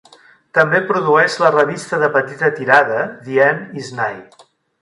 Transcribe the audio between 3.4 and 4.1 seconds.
End Is